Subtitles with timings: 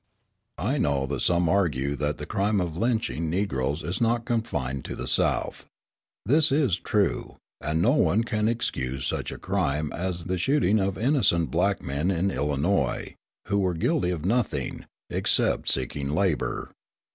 [0.57, 4.95] I know that some argue that the crime of lynching Negroes is not confined to
[4.95, 5.67] the South.
[6.25, 10.97] This is true; and no one can excuse such a crime as the shooting of
[10.97, 13.13] innocent black men in Illinois,
[13.47, 16.71] who were guilty of nothing, except seeking labour.